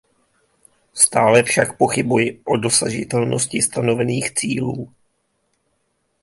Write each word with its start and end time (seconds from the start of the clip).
Stále 0.93 1.43
však 1.43 1.77
pochybuji 1.77 2.41
o 2.45 2.57
dosažitelnosti 2.57 3.61
stanovených 3.61 4.33
cílů. 4.33 4.93